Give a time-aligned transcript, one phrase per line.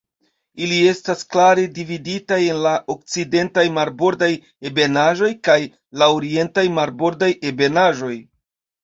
[0.67, 4.29] Ili estas klare dividitaj en la Okcidentaj Marbordaj
[4.71, 5.59] Ebenaĵoj kaj
[6.03, 8.11] la Orientaj Marbordaj Ebenaĵoj.